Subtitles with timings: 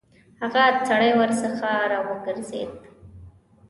[0.41, 2.71] هغه سړی ورڅخه راوګرځېد.